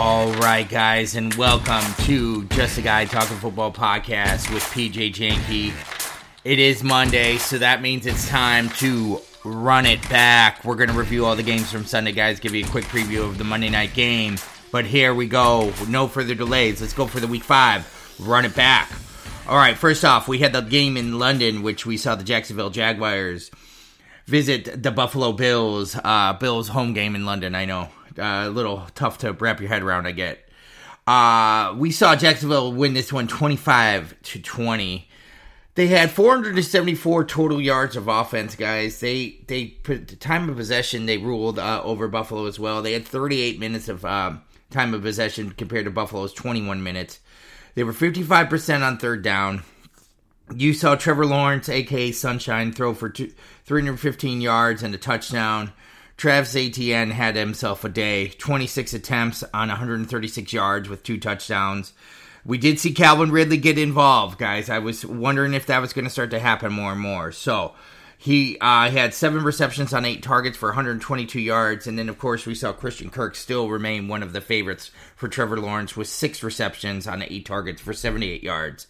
[0.00, 5.72] All right, guys, and welcome to Just a Guy Talking Football podcast with PJ Janke.
[6.44, 10.64] It is Monday, so that means it's time to run it back.
[10.64, 13.24] We're going to review all the games from Sunday, guys, give you a quick preview
[13.24, 14.36] of the Monday night game.
[14.70, 15.72] But here we go.
[15.88, 16.80] No further delays.
[16.80, 17.84] Let's go for the week five.
[18.20, 18.92] Run it back.
[19.48, 22.70] All right, first off, we had the game in London, which we saw the Jacksonville
[22.70, 23.50] Jaguars
[24.26, 25.96] visit the Buffalo Bills.
[25.96, 27.56] Uh, Bills home game in London.
[27.56, 30.06] I know, a little tough to wrap your head around.
[30.06, 30.48] I get.
[31.06, 35.08] Uh, we saw Jacksonville win this one 25 to 20.
[35.74, 39.00] They had 474 total yards of offense, guys.
[39.00, 42.82] They they put the time of possession they ruled uh, over Buffalo as well.
[42.82, 47.20] They had 38 minutes of um, time of possession compared to Buffalo's 21 minutes.
[47.74, 49.62] They were 55% on third down.
[50.54, 53.32] You saw Trevor Lawrence, aka Sunshine, throw for two,
[53.64, 55.72] 315 yards and a touchdown.
[56.18, 61.92] Travis Etienne had himself a day, 26 attempts on 136 yards with two touchdowns.
[62.44, 64.68] We did see Calvin Ridley get involved, guys.
[64.68, 67.30] I was wondering if that was going to start to happen more and more.
[67.30, 67.74] So
[68.16, 71.86] he uh, had seven receptions on eight targets for 122 yards.
[71.86, 75.28] And then, of course, we saw Christian Kirk still remain one of the favorites for
[75.28, 78.88] Trevor Lawrence with six receptions on eight targets for 78 yards.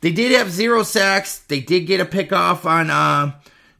[0.00, 1.38] They did have zero sacks.
[1.38, 3.32] They did get a pick off on uh,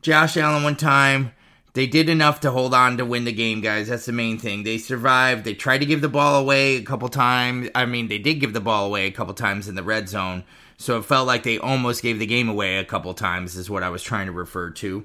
[0.03, 1.33] Josh Allen one time.
[1.77, 3.89] They did enough to hold on to win the game, guys.
[3.89, 4.63] That's the main thing.
[4.63, 5.45] They survived.
[5.45, 7.69] They tried to give the ball away a couple times.
[7.75, 10.45] I mean, they did give the ball away a couple times in the red zone.
[10.79, 13.83] So it felt like they almost gave the game away a couple times, is what
[13.83, 15.05] I was trying to refer to.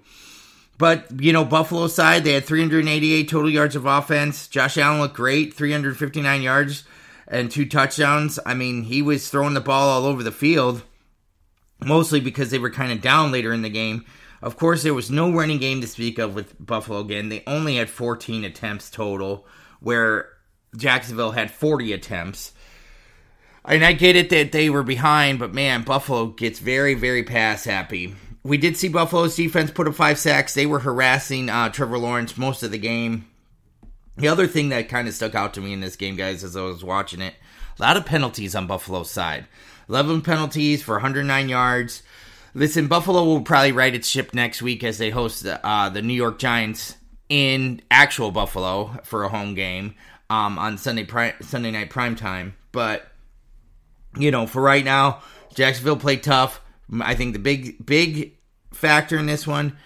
[0.77, 4.47] But, you know, Buffalo side, they had 388 total yards of offense.
[4.47, 6.85] Josh Allen looked great, 359 yards
[7.27, 8.39] and two touchdowns.
[8.45, 10.83] I mean, he was throwing the ball all over the field,
[11.83, 14.05] mostly because they were kind of down later in the game.
[14.41, 17.29] Of course, there was no running game to speak of with Buffalo again.
[17.29, 19.45] They only had 14 attempts total,
[19.79, 20.29] where
[20.75, 22.53] Jacksonville had 40 attempts.
[23.63, 27.63] And I get it that they were behind, but man, Buffalo gets very, very pass
[27.63, 28.15] happy.
[28.43, 30.55] We did see Buffalo's defense put up five sacks.
[30.55, 33.27] They were harassing uh, Trevor Lawrence most of the game.
[34.17, 36.57] The other thing that kind of stuck out to me in this game, guys, as
[36.57, 37.35] I was watching it,
[37.77, 39.45] a lot of penalties on Buffalo's side.
[39.89, 42.01] 11 penalties for 109 yards.
[42.53, 46.13] Listen, Buffalo will probably right its ship next week as they host uh, the New
[46.13, 46.95] York Giants
[47.29, 49.95] in actual Buffalo for a home game
[50.29, 52.55] um, on Sunday pri- Sunday night prime time.
[52.71, 53.07] But
[54.17, 55.21] you know, for right now,
[55.53, 56.61] Jacksonville played tough.
[56.99, 58.37] I think the big big
[58.73, 59.77] factor in this one,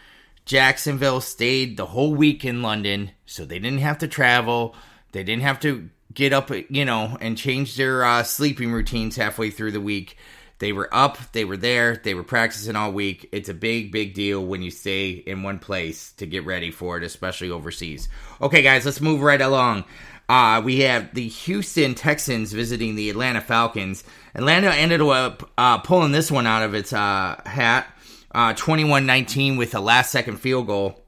[0.46, 4.76] Jacksonville stayed the whole week in London, so they didn't have to travel.
[5.12, 9.52] They didn't have to get up, you know, and change their uh, sleeping routines halfway
[9.52, 10.18] through the week.
[10.60, 13.28] They were up, they were there, they were practicing all week.
[13.32, 16.98] It's a big, big deal when you stay in one place to get ready for
[16.98, 18.08] it, especially overseas.
[18.42, 19.84] Okay, guys, let's move right along.
[20.28, 24.04] Uh, we have the Houston Texans visiting the Atlanta Falcons.
[24.34, 27.88] Atlanta ended up uh, pulling this one out of its uh, hat,
[28.32, 31.04] uh, 21 19 with a last second field goal.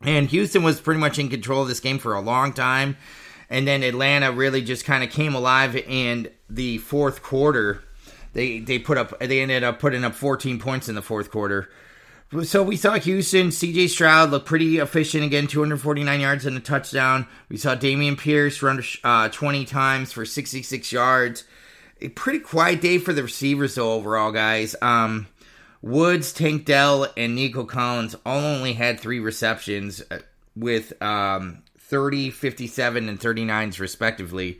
[0.00, 2.96] And Houston was pretty much in control of this game for a long time.
[3.48, 7.84] And then Atlanta really just kind of came alive in the fourth quarter.
[8.32, 11.68] They they put up they ended up putting up 14 points in the fourth quarter.
[12.44, 17.26] So we saw Houston, CJ Stroud look pretty efficient again, 249 yards and a touchdown.
[17.50, 21.44] We saw Dameon Pierce run uh, 20 times for 66 yards.
[22.00, 24.74] A pretty quiet day for the receivers, though, overall, guys.
[24.80, 25.26] Um,
[25.82, 30.20] Woods, Tank Dell, and Nico Collins all only had three receptions uh,
[30.56, 34.58] with um, 30, 57, and 39s, respectively.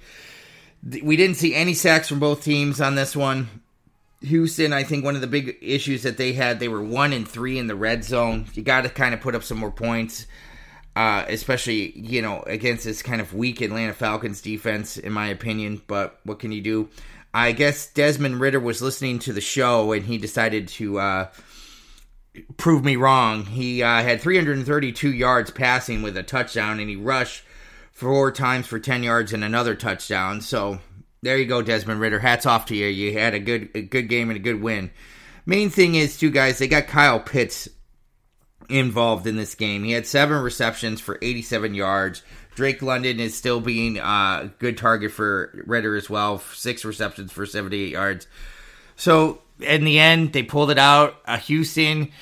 [0.84, 3.61] We didn't see any sacks from both teams on this one.
[4.22, 7.26] Houston, I think one of the big issues that they had, they were one and
[7.26, 8.46] three in the red zone.
[8.54, 10.26] You got to kind of put up some more points,
[10.96, 15.82] uh, especially you know against this kind of weak Atlanta Falcons defense, in my opinion.
[15.86, 16.88] But what can you do?
[17.34, 21.28] I guess Desmond Ridder was listening to the show and he decided to uh,
[22.56, 23.44] prove me wrong.
[23.44, 27.44] He uh, had 332 yards passing with a touchdown, and he rushed
[27.90, 30.40] four times for 10 yards and another touchdown.
[30.40, 30.80] So
[31.22, 32.18] there you go, Desmond Ridder.
[32.18, 32.86] Hats off to you.
[32.86, 34.90] You had a good a good game and a good win.
[35.46, 37.68] Main thing is, too, guys, they got Kyle Pitts
[38.68, 39.84] involved in this game.
[39.84, 42.22] He had seven receptions for 87 yards.
[42.54, 46.38] Drake London is still being a uh, good target for Ridder as well.
[46.38, 48.26] Six receptions for 78 yards.
[48.94, 51.16] So in the end, they pulled it out.
[51.24, 52.12] Uh, Houston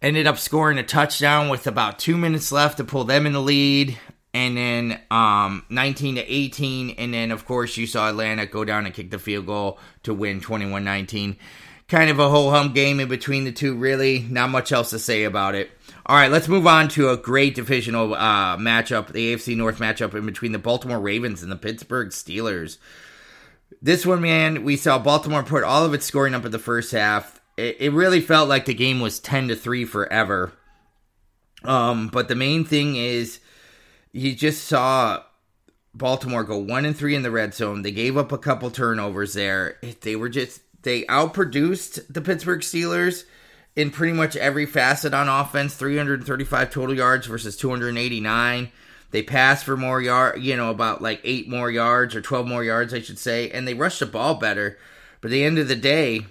[0.00, 3.40] ended up scoring a touchdown with about two minutes left to pull them in the
[3.40, 3.98] lead
[4.36, 8.84] and then um, 19 to 18 and then of course you saw atlanta go down
[8.84, 11.36] and kick the field goal to win 21-19
[11.88, 14.98] kind of a whole hum game in between the two really not much else to
[14.98, 15.70] say about it
[16.04, 20.14] All right, let's move on to a great divisional uh, matchup, the AFC North matchup
[20.14, 22.78] in between the Baltimore Ravens and the Pittsburgh Steelers.
[23.82, 26.92] This one, man, we saw Baltimore put all of its scoring up in the first
[26.92, 27.40] half.
[27.56, 30.52] It, it really felt like the game was 10 to 3 forever.
[31.64, 33.40] Um, but the main thing is
[34.16, 35.22] you just saw
[35.94, 37.82] Baltimore go 1 and 3 in the red zone.
[37.82, 39.78] They gave up a couple turnovers there.
[40.00, 43.24] They were just they outproduced the Pittsburgh Steelers
[43.74, 48.72] in pretty much every facet on offense 335 total yards versus 289
[49.10, 52.64] they passed for more yard you know about like eight more yards or 12 more
[52.64, 54.78] yards i should say and they rushed the ball better
[55.20, 56.26] but at the end of the day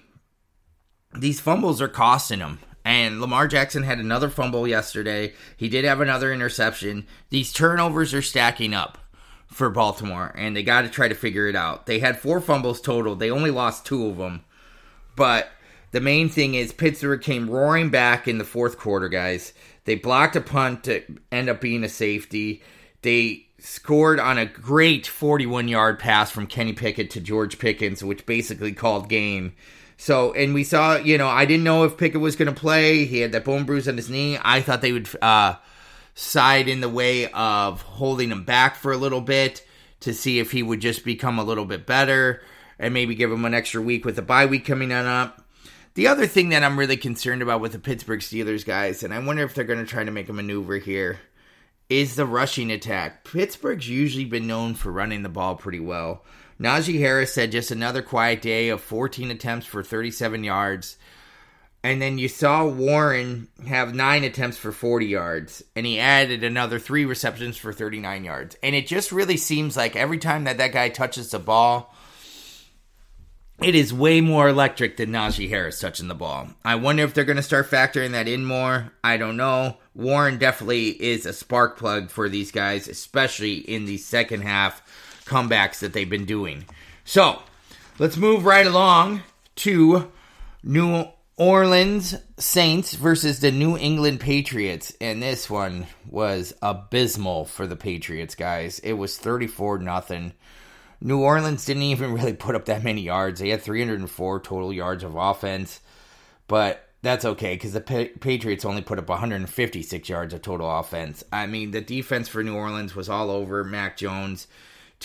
[1.14, 5.34] these fumbles are costing them and Lamar Jackson had another fumble yesterday.
[5.58, 7.08] He did have another interception.
[7.32, 9.00] These turnovers are stacking up
[9.48, 11.88] for Baltimore, and they got to try to figure it out.
[11.88, 13.16] They had four fumbles total.
[13.16, 14.46] They only lost two of them.
[15.16, 15.50] But
[15.92, 19.54] the main thing is Pittsburgh came roaring back in the fourth quarter, guys.
[19.86, 21.02] They blocked a punt to
[21.32, 22.62] end up being a safety.
[23.02, 28.28] They scored on a great 41 yard pass from Kenny Pickett to George Pickens, which
[28.28, 29.54] basically called game.
[29.98, 33.06] So, and we saw, you know, I didn't know if Pickett was going to play.
[33.06, 34.38] He had that bone bruise on his knee.
[34.42, 35.56] I thought they would uh,
[36.14, 39.66] side in the way of holding him back for a little bit
[40.02, 42.42] to see if he would just become a little bit better
[42.78, 45.42] and maybe give him an extra week with the bye week coming on up.
[45.94, 49.20] The other thing that I'm really concerned about with the Pittsburgh Steelers guys, and I
[49.20, 51.20] wonder if they're going to try to make a maneuver here,
[51.90, 53.24] is the rushing attack.
[53.24, 56.24] Pittsburgh's usually been known for running the ball pretty well.
[56.60, 60.98] Najee Harris said just another quiet day of 14 attempts for 37 yards.
[61.84, 66.80] And then you saw Warren have nine attempts for 40 yards, and he added another
[66.80, 68.58] three receptions for 39 yards.
[68.64, 71.94] And it just really seems like every time that that guy touches the ball,
[73.62, 76.50] it is way more electric than Najee Harris touching the ball.
[76.64, 78.92] I wonder if they're going to start factoring that in more.
[79.04, 79.78] I don't know.
[79.94, 84.82] Warren definitely is a spark plug for these guys, especially in the second half
[85.26, 86.66] comebacks that they've been doing.
[87.04, 87.42] So
[88.00, 89.24] let's move right along
[89.58, 90.12] to
[90.64, 91.06] New
[91.38, 94.94] Orleans Saints versus the New England Patriots.
[95.02, 98.80] And this one was abysmal for the Patriots, guys.
[98.80, 100.34] It was 34 nothing.
[101.02, 103.40] New Orleans didn't even really put up that many yards.
[103.40, 105.82] They had 304 total yards of offense,
[106.48, 111.24] but that's okay because the pa- Patriots only put up 156 yards of total offense.
[111.32, 114.48] I mean, the defense for New Orleans was all over Mac Jones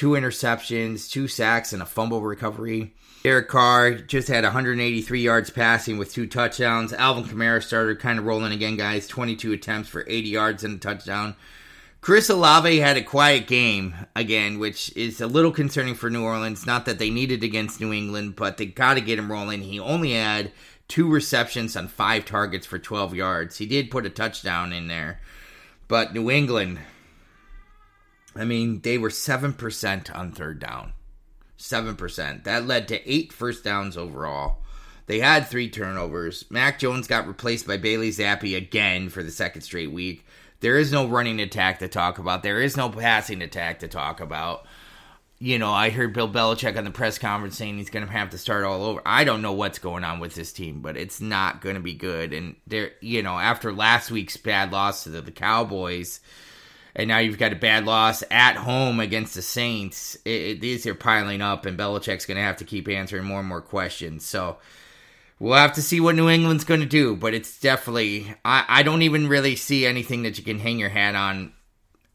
[0.01, 2.95] two interceptions, two sacks, and a fumble recovery.
[3.23, 6.95] Derek Carr just had 183 yards passing with two touchdowns.
[6.95, 9.07] Alvin Kamara started kind of rolling again, guys.
[9.07, 11.37] 22 attempts for 80 yards and a touchdown.
[12.01, 16.65] Chris Olave had a quiet game again, which is a little concerning for New Orleans.
[16.65, 19.61] Not that they needed against New England, but they got to get him rolling.
[19.61, 20.51] He only had
[20.89, 23.59] two receptions on five targets for 12 yards.
[23.59, 25.21] He did put a touchdown in there,
[25.89, 26.79] but New England
[28.37, 30.93] I mean, they were 7% on third down.
[31.59, 32.45] 7%.
[32.45, 34.59] That led to eight first downs overall.
[35.07, 36.45] They had three turnovers.
[36.51, 40.25] Mac Jones got replaced by Bailey Zappe again for the second straight week.
[40.61, 42.43] There is no running attack to talk about.
[42.43, 44.67] There is no passing attack to talk about.
[45.39, 48.31] You know, I heard Bill Belichick on the press conference saying he's going to have
[48.31, 49.01] to start all over.
[49.07, 51.95] I don't know what's going on with this team, but it's not going to be
[51.95, 52.33] good.
[52.35, 56.21] And there, you know, after last week's bad loss to the, the Cowboys,
[56.95, 60.17] and now you've got a bad loss at home against the Saints.
[60.25, 63.41] It, it, these are piling up, and Belichick's going to have to keep answering more
[63.41, 64.25] and more questions.
[64.25, 64.59] So
[65.39, 68.83] we'll have to see what New England's going to do, but it's definitely I, I
[68.83, 71.53] don't even really see anything that you can hang your hat on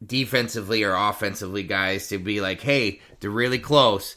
[0.04, 4.16] defensively or offensively, guys, to be like, hey, they're really close,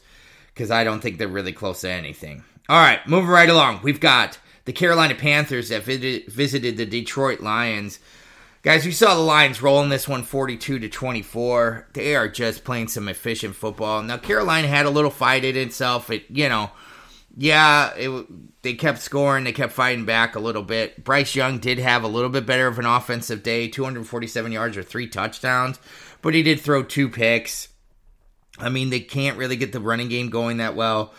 [0.53, 2.43] because I don't think they're really close to anything.
[2.67, 3.79] All right, moving right along.
[3.81, 7.99] We've got the Carolina Panthers that visited the Detroit Lions.
[8.61, 11.87] Guys, we saw the Lions rolling this one 42 to 24.
[11.93, 14.03] They are just playing some efficient football.
[14.03, 16.09] Now Carolina had a little fight in itself.
[16.09, 16.69] It, you know,
[17.37, 21.05] yeah, it, they kept scoring, they kept fighting back a little bit.
[21.05, 24.83] Bryce Young did have a little bit better of an offensive day, 247 yards or
[24.83, 25.79] 3 touchdowns,
[26.21, 27.69] but he did throw two picks.
[28.57, 31.13] I mean, they can't really get the running game going that well.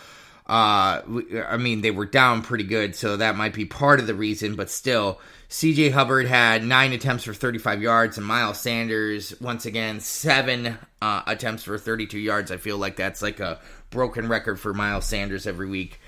[0.51, 4.17] Uh, I mean, they were down pretty good, so that might be part of the
[4.17, 9.65] reason, but still, CJ Hubbard had nine attempts for 35 yards, and Miles Sanders, once
[9.65, 12.51] again, seven uh, attempts for 32 yards.
[12.51, 16.01] I feel like that's like a broken record for Miles Sanders every week.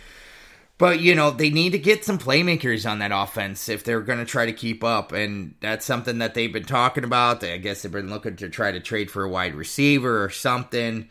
[0.76, 4.18] But, you know, they need to get some playmakers on that offense if they're going
[4.18, 5.12] to try to keep up.
[5.12, 7.44] And that's something that they've been talking about.
[7.44, 11.08] I guess they've been looking to try to trade for a wide receiver or something.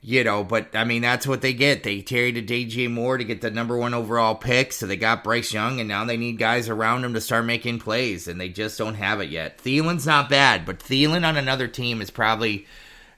[0.00, 1.82] You know, but I mean, that's what they get.
[1.82, 5.52] They traded DJ Moore to get the number one overall pick, so they got Bryce
[5.52, 8.78] Young, and now they need guys around him to start making plays, and they just
[8.78, 9.58] don't have it yet.
[9.58, 12.66] Thielen's not bad, but Thielen on another team is probably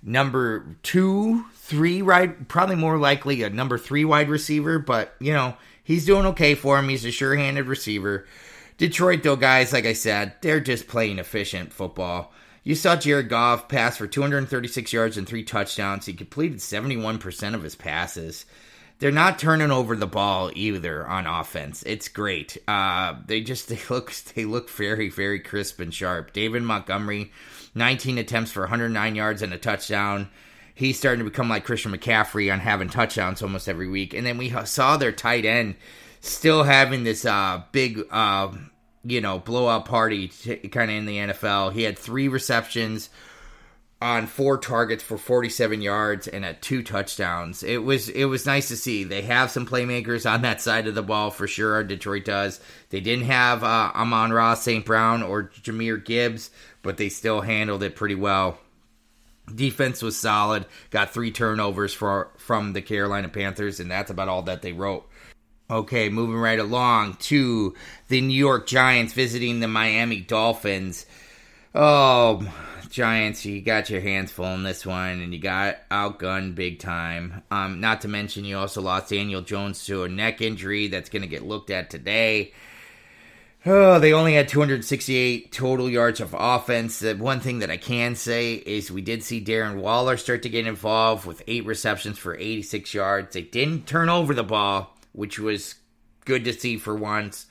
[0.03, 2.49] number two, three, right?
[2.49, 6.79] Probably more likely a number three wide receiver, but, you know, he's doing okay for
[6.79, 6.89] him.
[6.89, 8.27] He's a sure handed receiver.
[8.79, 12.33] Detroit, though, guys, like I said, they're just playing efficient football.
[12.63, 16.07] You saw Jared Goff pass for 236 yards and three touchdowns.
[16.07, 18.45] He completed 71% of his passes.
[18.99, 21.83] They're not turning over the ball either on offense.
[21.87, 22.59] It's great.
[22.69, 26.35] Uh, they just they look they look very very crisp and sharp.
[26.35, 27.33] David Montgomery,
[27.75, 30.29] 19 attempts for 109 yards and a touchdown.
[30.75, 34.15] He's starting to become like Christian McCaffrey on having touchdowns almost every week.
[34.15, 35.77] And then we saw their tight end
[36.21, 38.53] still having this uh, big uh,
[39.05, 41.73] you know, blowout party kind of in the NFL.
[41.73, 43.11] He had three receptions
[44.03, 47.63] on four targets for 47 yards and at two touchdowns.
[47.63, 49.05] It was it was nice to see.
[49.05, 51.85] They have some playmakers on that side of the ball for sure.
[51.85, 52.61] Detroit does.
[52.89, 54.85] They didn't have uh, Amon-Ra, St.
[54.85, 56.51] Brown or Jahmyr Gibbs,
[56.83, 58.59] but they still handled it pretty well.
[59.55, 60.65] Defense was solid.
[60.91, 65.07] Got three turnovers for from the Carolina Panthers, and that's about all that they wrote.
[65.71, 67.77] Okay, moving right along to
[68.09, 71.07] the New York Giants visiting the Miami Dolphins.
[71.73, 72.45] Oh,
[72.89, 77.45] Giants, you got your hands full in this one, and you got outgunned big time.
[77.53, 81.23] Um, not to mention, you also lost Daniel Jones to a neck injury that's going
[81.23, 82.53] to get looked at today.
[83.65, 86.99] Oh, they only had 268 total yards of offense.
[86.99, 90.49] The one thing that I can say is we did see Darren Waller start to
[90.49, 93.35] get involved with eight receptions for 86 yards.
[93.35, 95.77] They didn't turn over the ball which was
[96.25, 97.47] good to see for once.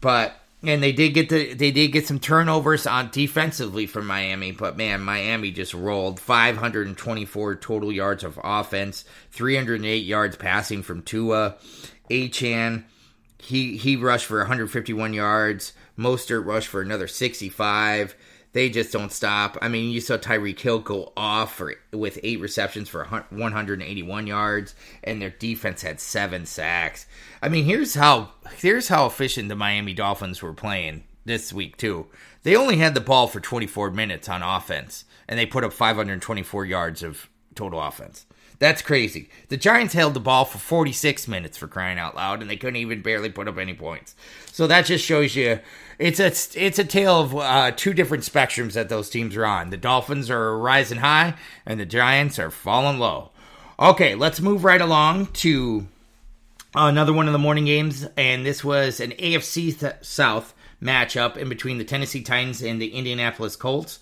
[0.00, 0.34] But
[0.64, 4.76] and they did get the they did get some turnovers on defensively from Miami, but
[4.76, 11.56] man, Miami just rolled 524 total yards of offense, 308 yards passing from Tua.
[12.10, 12.84] Achane.
[13.38, 15.72] he he rushed for 151 yards.
[15.98, 18.14] Mostert rushed for another 65
[18.52, 19.56] they just don't stop.
[19.62, 24.74] I mean, you saw Tyreek Hill go off for, with eight receptions for 181 yards,
[25.02, 27.06] and their defense had seven sacks.
[27.40, 32.06] I mean, here's how here's how efficient the Miami Dolphins were playing this week too.
[32.42, 36.66] They only had the ball for 24 minutes on offense, and they put up 524
[36.66, 38.26] yards of total offense.
[38.58, 39.28] That's crazy.
[39.48, 42.76] The Giants held the ball for 46 minutes for crying out loud, and they couldn't
[42.76, 44.14] even barely put up any points.
[44.52, 45.58] So that just shows you
[45.98, 46.26] it's a
[46.60, 49.70] it's a tale of uh, two different spectrums that those teams are on.
[49.70, 51.34] The Dolphins are rising high,
[51.66, 53.30] and the Giants are falling low.
[53.78, 55.86] Okay, let's move right along to
[56.74, 61.48] another one of the morning games, and this was an AFC th- South matchup in
[61.48, 63.98] between the Tennessee Titans and the Indianapolis Colts.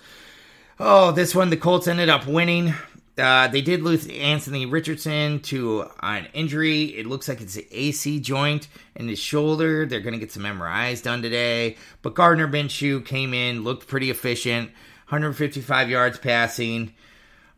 [0.78, 2.74] Oh, this one the Colts ended up winning
[3.20, 6.84] uh, they did lose Anthony Richardson to an injury.
[6.84, 9.86] It looks like it's an AC joint in his shoulder.
[9.86, 11.76] They're going to get some MRIs done today.
[12.02, 14.70] But Gardner Minshew came in, looked pretty efficient,
[15.08, 16.94] 155 yards passing.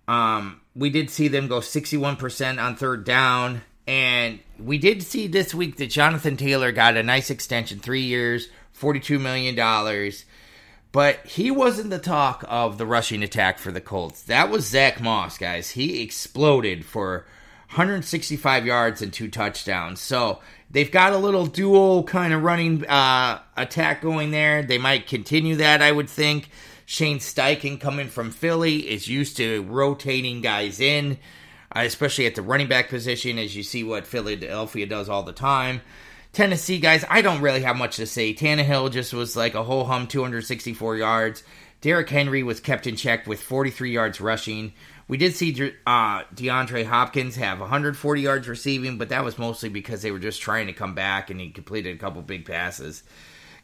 [0.09, 3.63] Um, we did see them go 61% on third down.
[3.87, 8.49] And we did see this week that Jonathan Taylor got a nice extension, three years,
[8.79, 9.57] $42 million.
[10.93, 14.23] But he wasn't the talk of the rushing attack for the Colts.
[14.25, 15.71] That was Zach Moss, guys.
[15.71, 17.25] He exploded for
[17.71, 20.01] 165 yards and two touchdowns.
[20.01, 24.63] So they've got a little dual kind of running uh, attack going there.
[24.63, 26.51] They might continue that, I would think.
[26.85, 31.17] Shane Steichen coming from Philly is used to rotating guys in,
[31.71, 35.81] especially at the running back position, as you see what Philadelphia does all the time.
[36.33, 38.33] Tennessee guys, I don't really have much to say.
[38.33, 41.43] Tannehill just was like a whole hum 264 yards.
[41.83, 44.73] Derrick Henry was kept in check with 43 yards rushing.
[45.09, 45.53] We did see
[45.87, 50.41] uh, DeAndre Hopkins have 140 yards receiving, but that was mostly because they were just
[50.41, 53.03] trying to come back and he completed a couple big passes.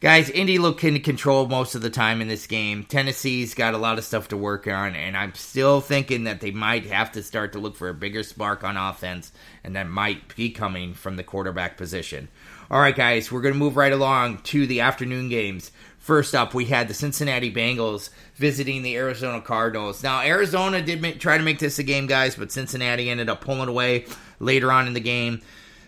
[0.01, 2.85] Guys, Indy looked in control most of the time in this game.
[2.85, 6.53] Tennessee's got a lot of stuff to work on, and I'm still thinking that they
[6.53, 9.33] might have to start to look for a bigger spark on offense,
[9.65, 12.29] and that might be coming from the quarterback position.
[12.71, 15.73] All right, guys, we're going to move right along to the afternoon games.
[15.99, 20.05] First up, we had the Cincinnati Bengals visiting the Arizona Cardinals.
[20.05, 23.69] Now, Arizona did try to make this a game, guys, but Cincinnati ended up pulling
[23.69, 24.07] away
[24.39, 25.43] later on in the game.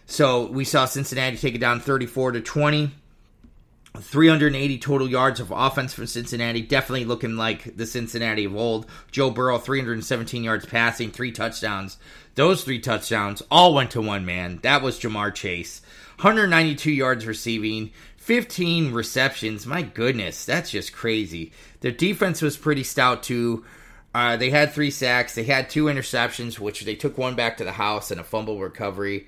[0.06, 2.90] So we saw Cincinnati take it down 34 to 20.
[3.98, 8.86] 380 total yards of offense for Cincinnati, definitely looking like the Cincinnati of old.
[9.10, 11.98] Joe Burrow, 317 yards passing, three touchdowns.
[12.36, 14.60] Those three touchdowns all went to one man.
[14.62, 15.82] That was Ja'Marr Chase.
[16.16, 19.66] 192 yards receiving, 15 receptions.
[19.66, 21.52] My goodness, that's just crazy.
[21.80, 23.64] Their defense was pretty stout too.
[24.14, 25.34] Uh, they had three sacks.
[25.34, 28.58] They had two interceptions, which they took one back to the house and a fumble
[28.60, 29.26] recovery.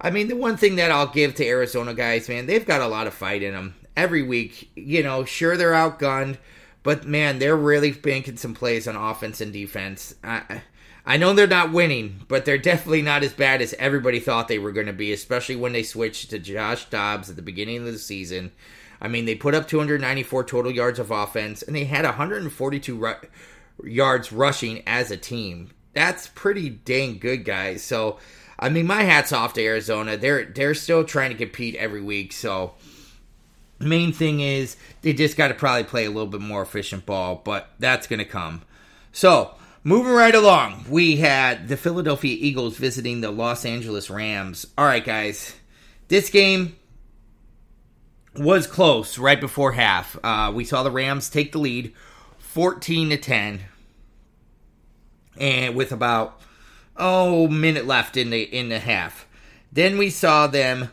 [0.00, 2.86] I mean, the one thing that I'll give to Arizona guys, man, they've got a
[2.86, 4.70] lot of fight in them every week.
[4.74, 6.38] You know, sure they're outgunned,
[6.82, 10.14] but man, they're really banking some plays on offense and defense.
[10.24, 10.62] I,
[11.04, 14.58] I know they're not winning, but they're definitely not as bad as everybody thought they
[14.58, 17.84] were going to be, especially when they switched to Josh Dobbs at the beginning of
[17.84, 18.52] the season.
[19.00, 23.14] I mean, they put up 294 total yards of offense, and they had 142 ru-
[23.84, 25.70] yards rushing as a team.
[25.94, 27.82] That's pretty dang good, guys.
[27.82, 28.18] So
[28.58, 30.16] I mean, my hat's off to Arizona.
[30.16, 32.32] They're they're still trying to compete every week.
[32.32, 32.74] So
[33.78, 37.40] main thing is they just got to probably play a little bit more efficient ball,
[37.44, 38.62] but that's going to come.
[39.12, 39.54] So
[39.84, 44.66] moving right along, we had the Philadelphia Eagles visiting the Los Angeles Rams.
[44.76, 45.54] All right, guys,
[46.08, 46.76] this game
[48.34, 50.18] was close right before half.
[50.22, 51.92] Uh, we saw the Rams take the lead,
[52.38, 53.60] fourteen to ten,
[55.36, 56.40] and with about
[56.96, 59.26] oh minute left in the in the half.
[59.72, 60.90] Then we saw them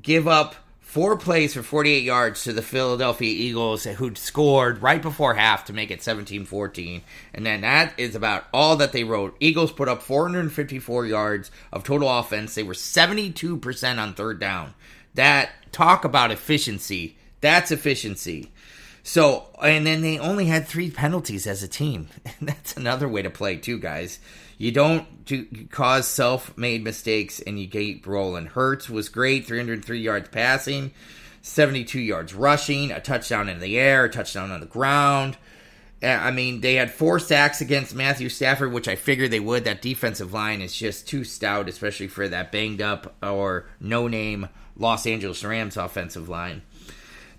[0.00, 0.54] give up
[0.90, 5.72] four plays for 48 yards to the Philadelphia Eagles who scored right before half to
[5.72, 7.02] make it 17-14.
[7.32, 9.36] And then that is about all that they wrote.
[9.38, 12.56] Eagles put up 454 yards of total offense.
[12.56, 14.74] They were 72% on third down.
[15.14, 17.16] That talk about efficiency.
[17.40, 18.50] That's efficiency.
[19.02, 22.08] So, and then they only had three penalties as a team.
[22.40, 24.18] And that's another way to play too, guys.
[24.56, 28.46] You don't do, cause self-made mistakes and you keep rolling.
[28.46, 30.92] Hurts was great, 303 yards passing,
[31.42, 35.36] 72 yards rushing, a touchdown in the air, a touchdown on the ground.
[36.02, 39.64] Uh, I mean, they had four sacks against Matthew Stafford, which I figured they would.
[39.64, 44.48] That defensive line is just too stout, especially for that banged up or no name
[44.76, 46.62] Los Angeles Rams offensive line.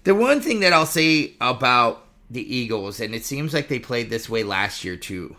[0.03, 4.09] The one thing that I'll say about the Eagles, and it seems like they played
[4.09, 5.35] this way last year too,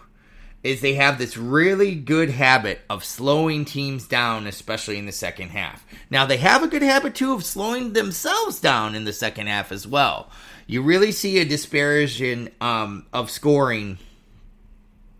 [0.62, 5.48] is they have this really good habit of slowing teams down, especially in the second
[5.48, 5.84] half.
[6.10, 9.72] Now, they have a good habit too of slowing themselves down in the second half
[9.72, 10.30] as well.
[10.68, 13.98] You really see a disparison um, of scoring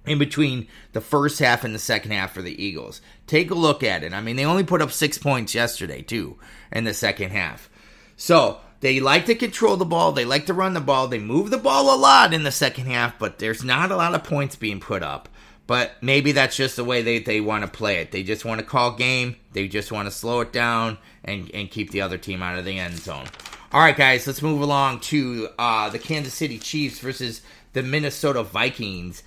[0.07, 3.01] in between the first half and the second half for the Eagles.
[3.27, 4.13] Take a look at it.
[4.13, 6.39] I mean, they only put up six points yesterday, too,
[6.71, 7.69] in the second half.
[8.17, 10.11] So, they like to control the ball.
[10.11, 11.07] They like to run the ball.
[11.07, 14.13] They move the ball a lot in the second half, but there's not a lot
[14.13, 15.29] of points being put up.
[15.69, 18.11] But maybe that's just the way they, they want to play it.
[18.11, 19.37] They just want to call game.
[19.53, 22.65] They just want to slow it down and, and keep the other team out of
[22.65, 23.27] the end zone.
[23.71, 27.41] All right, guys, let's move along to uh, the Kansas City Chiefs versus
[27.75, 29.23] the Minnesota Vikings.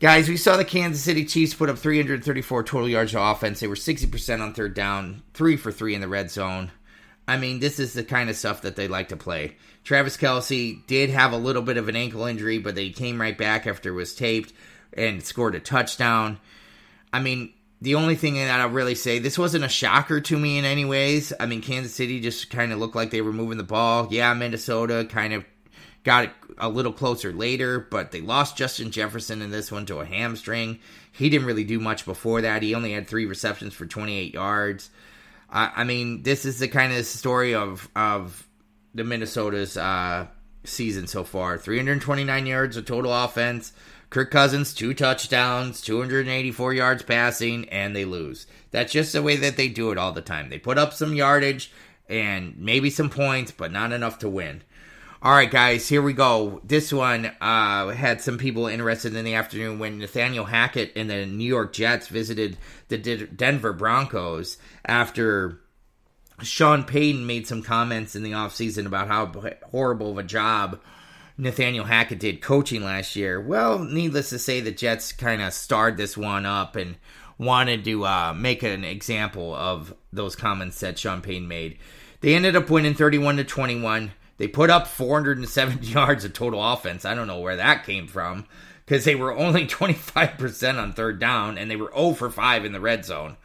[0.00, 3.60] Guys, we saw the Kansas City Chiefs put up 334 total yards of offense.
[3.60, 6.70] They were 60% on third down, three for three in the red zone.
[7.28, 9.56] I mean, this is the kind of stuff that they like to play.
[9.84, 13.36] Travis Kelce did have a little bit of an ankle injury, but they came right
[13.36, 14.52] back after it was taped
[14.92, 16.38] and scored a touchdown.
[17.12, 20.58] I mean, the only thing that I'll really say, this wasn't a shocker to me
[20.58, 21.32] in any ways.
[21.38, 24.08] I mean, Kansas City just kind of looked like they were moving the ball.
[24.10, 25.44] Yeah, Minnesota kind of
[26.04, 29.98] got it a little closer later, but they lost Justin Jefferson in this one to
[29.98, 30.78] a hamstring.
[31.12, 32.62] He didn't really do much before that.
[32.62, 34.90] He only had three receptions for 28 yards.
[35.56, 38.46] I, I mean, this is the kind of story of of
[38.94, 40.26] the Minnesota's uh,
[40.64, 41.56] season so far.
[41.58, 43.72] 329 yards of total offense.
[44.08, 48.46] Kirk Cousins, two touchdowns, 284 yards passing, and they lose.
[48.70, 50.48] That's just the way that they do it all the time.
[50.48, 51.72] They put up some yardage
[52.08, 54.62] and maybe some points, but not enough to win.
[55.22, 56.60] All right, guys, here we go.
[56.62, 61.24] This one uh, had some people interested in the afternoon when Nathaniel Hackett and the
[61.24, 65.62] New York Jets visited the Denver Broncos after
[66.42, 69.32] Sean Payton made some comments in the offseason about how
[69.70, 70.80] horrible of a job
[71.38, 73.40] Nathaniel Hackett did coaching last year.
[73.40, 76.96] Well, needless to say, the Jets kind of starred this one up and
[77.38, 81.78] wanted to uh, make an example of those comments that Sean Payton made.
[82.20, 84.12] They ended up winning 31 to 21.
[84.38, 87.04] They put up 470 yards of total offense.
[87.04, 88.46] I don't know where that came from
[88.84, 92.72] because they were only 25% on third down and they were 0 for 5 in
[92.72, 93.36] the red zone.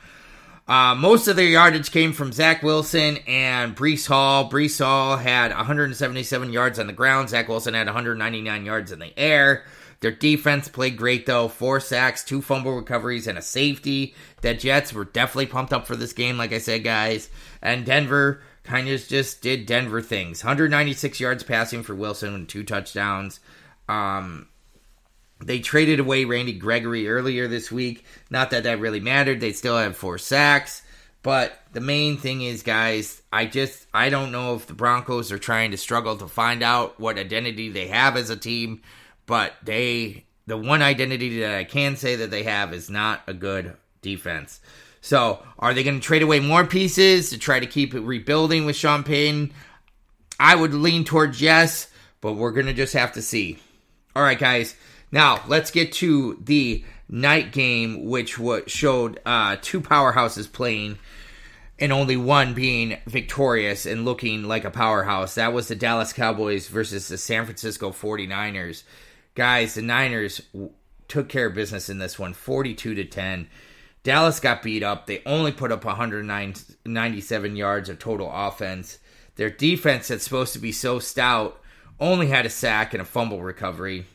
[0.68, 4.50] Uh, most of their yardage came from Zach Wilson and Breece Hall.
[4.50, 7.30] Breece Hall had 177 yards on the ground.
[7.30, 9.66] Zach Wilson had 199 yards in the air.
[10.02, 11.48] Their defense played great though.
[11.48, 14.16] Four sacks, two fumble recoveries, and a safety.
[14.42, 17.30] The Jets were definitely pumped up for this game, like I said, guys.
[17.62, 20.44] And Denver kind of just did Denver things.
[20.44, 23.40] 196 yards passing for Wilson and two touchdowns.
[23.90, 24.48] Um,
[25.40, 28.06] they traded away Randy Gregory earlier this week.
[28.30, 29.40] Not that that really mattered.
[29.40, 30.84] They still have four sacks.
[31.24, 35.38] But the main thing is, guys, I just I don't know if the Broncos are
[35.38, 38.82] trying to struggle to find out what identity they have as a team,
[39.28, 43.34] but they the one identity that I can say that they have is not a
[43.34, 44.60] good defense.
[45.02, 48.66] So, are they going to trade away more pieces to try to keep it rebuilding
[48.66, 49.52] with Sean Payton?
[50.40, 51.88] I would lean towards yes,
[52.22, 53.60] but we're going to just have to see.
[54.16, 54.76] All right, guys.
[55.12, 60.98] Now, let's get to the night game, which showed uh, two powerhouses playing
[61.80, 65.36] and only one being victorious and looking like a powerhouse.
[65.36, 68.84] That was the Dallas Cowboys versus the San Francisco 49ers.
[69.34, 70.42] Guys, the Niners
[71.08, 73.48] took care of business in this one, 42 to 10.
[74.04, 75.06] Dallas got beat up.
[75.06, 79.00] They only put up 197 yards of total offense.
[79.36, 81.62] Their defense, that's supposed to be so stout,
[82.00, 84.06] only had a sack and a fumble recovery.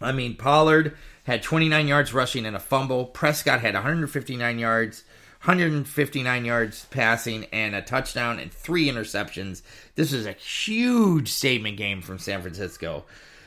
[0.00, 3.06] I mean, Pollard had 29 yards rushing and a fumble.
[3.06, 5.04] Prescott had 159 yards,
[5.40, 9.62] 159 yards passing, and a touchdown and three interceptions.
[9.94, 13.04] This was a huge statement game from San Francisco,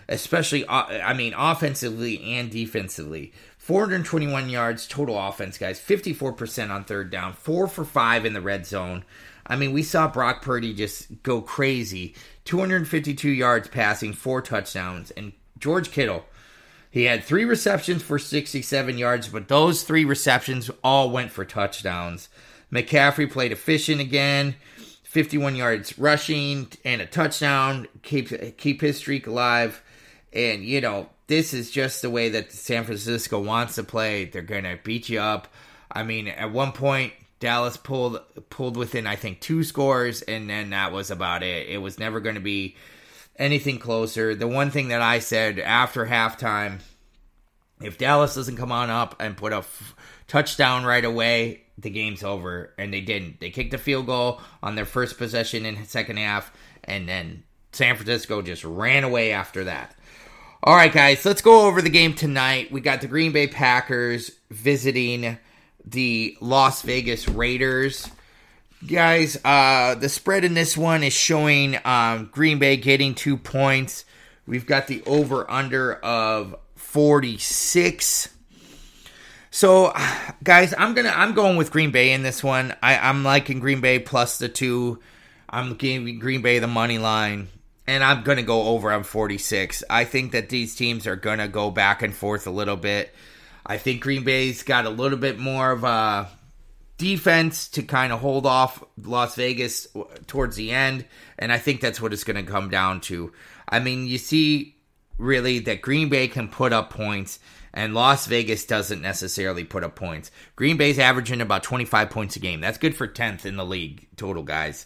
[0.08, 3.32] especially, uh, I mean, offensively and defensively.
[3.70, 5.80] 421 yards total offense, guys.
[5.80, 9.06] 54% on third down, four for five in the red zone.
[9.46, 12.16] I mean, we saw Brock Purdy just go crazy.
[12.46, 16.26] 252 yards passing, four touchdowns, and George Kittle
[16.92, 22.30] he had three receptions for 67 yards, but those three receptions all went for touchdowns.
[22.74, 24.56] McCaffrey played efficient again,
[25.04, 29.84] 51 yards rushing and a touchdown, keep keep his streak alive.
[30.34, 34.26] And you know, this is just the way that San Francisco wants to play.
[34.26, 35.48] They're gonna beat you up.
[35.92, 40.72] I mean, at one point Dallas pulled pulled within I think two scores, and then
[40.72, 41.70] that was about it.
[41.70, 42.76] It was never going to be
[43.38, 44.36] anything closer.
[44.36, 46.80] The one thing that I said after halftime,
[47.82, 49.96] if Dallas doesn't come on up and put a f-
[50.28, 52.74] touchdown right away, the game's over.
[52.78, 53.40] And they didn't.
[53.40, 56.52] They kicked a field goal on their first possession in the second half,
[56.84, 59.96] and then San Francisco just ran away after that.
[60.62, 62.72] All right, guys, let's go over the game tonight.
[62.72, 65.38] We got the Green Bay Packers visiting
[65.86, 68.10] the Las Vegas Raiders
[68.86, 74.06] guys, uh, the spread in this one is showing um, Green Bay getting two points.
[74.46, 78.30] We've got the over under of 46.
[79.52, 79.94] So,
[80.44, 82.76] guys, I'm gonna I'm going with Green Bay in this one.
[82.82, 85.00] I, I'm liking Green Bay plus the two.
[85.50, 87.48] I'm giving Green Bay the money line,
[87.90, 89.84] and I'm gonna go over on 46.
[89.90, 93.14] I think that these teams are gonna go back and forth a little bit.
[93.66, 96.30] I think Green Bay's got a little bit more of a
[96.98, 99.88] defense to kind of hold off Las Vegas
[100.28, 101.06] towards the end.
[101.40, 103.32] And I think that's what it's going to come down to.
[103.68, 104.76] I mean, you see
[105.18, 107.40] really that Green Bay can put up points
[107.74, 110.32] and Las Vegas doesn't necessarily put up points.
[110.56, 112.62] Green Bay's averaging about 25 points a game.
[112.62, 114.86] That's good for 10th in the league total, guys.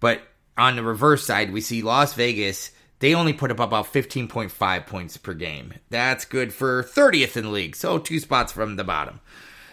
[0.00, 0.20] But
[0.58, 5.16] on the reverse side, we see Las Vegas, they only put up about 15.5 points
[5.16, 5.74] per game.
[5.88, 7.76] That's good for 30th in the league.
[7.76, 9.20] So two spots from the bottom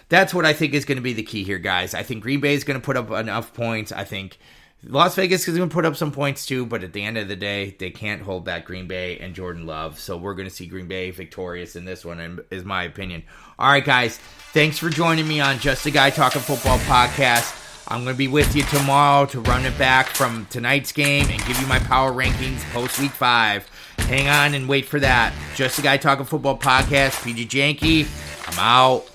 [0.09, 1.93] that's what I think is going to be the key here, guys.
[1.93, 3.91] I think Green Bay is going to put up enough points.
[3.91, 4.37] I think
[4.83, 7.27] Las Vegas is going to put up some points too, but at the end of
[7.27, 9.99] the day, they can't hold back Green Bay and Jordan Love.
[9.99, 13.23] So we're going to see Green Bay victorious in this one, is my opinion.
[13.57, 14.17] All right, guys.
[14.53, 17.61] Thanks for joining me on Just a Guy Talking Football podcast.
[17.87, 21.45] I'm going to be with you tomorrow to run it back from tonight's game and
[21.45, 23.69] give you my power rankings post week five.
[23.99, 25.33] Hang on and wait for that.
[25.55, 27.21] Just a Guy Talking Football podcast.
[27.21, 28.07] PJ Janke.
[28.47, 29.14] I'm out.